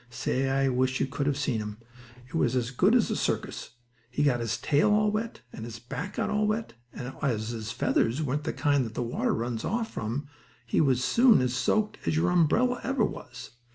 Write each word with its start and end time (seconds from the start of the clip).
Say, 0.09 0.49
I 0.49 0.67
wish 0.67 0.99
you 0.99 1.05
could 1.05 1.27
have 1.27 1.37
seen 1.37 1.59
him. 1.59 1.77
It 2.27 2.33
was 2.33 2.55
as 2.55 2.71
good 2.71 2.95
as 2.95 3.11
a 3.11 3.15
circus! 3.15 3.75
He 4.09 4.23
got 4.23 4.39
his 4.39 4.57
tail 4.57 4.89
all 4.89 5.11
wet, 5.11 5.41
and 5.53 5.63
his 5.63 5.77
back 5.77 6.15
got 6.15 6.31
all 6.31 6.47
wet, 6.47 6.73
and, 6.91 7.13
as 7.21 7.49
his 7.49 7.71
feathers 7.71 8.19
weren't 8.23 8.43
the 8.45 8.51
kind 8.51 8.83
that 8.87 8.99
water 8.99 9.35
runs 9.35 9.63
off 9.63 9.91
from, 9.91 10.27
he 10.65 10.81
was 10.81 11.03
soon 11.03 11.39
as 11.39 11.53
soaked 11.53 11.99
as 12.07 12.15
your 12.15 12.31
umbrella 12.31 12.81
ever 12.83 13.05
was. 13.05 13.51